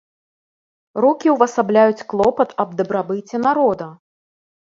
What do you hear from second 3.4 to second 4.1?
народа.